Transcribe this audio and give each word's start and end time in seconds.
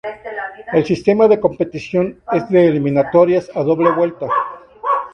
El 0.73 0.83
sistema 0.83 1.27
de 1.27 1.39
competición 1.39 2.21
es 2.31 2.49
de 2.49 2.65
eliminatorias 2.65 3.51
a 3.53 3.61
doble 3.61 3.91
vuelta. 3.91 4.25